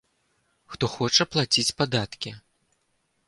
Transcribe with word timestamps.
Хто 0.75 0.87
хоча 0.95 1.27
плаціць 1.35 1.75
падаткі? 1.81 2.33